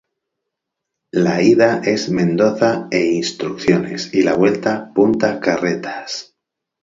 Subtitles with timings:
[1.25, 6.35] La ida es Mendoza e Instrucciones y la vuelta Punta Carretas.